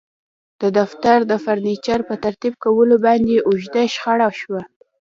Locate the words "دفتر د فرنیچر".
0.79-1.99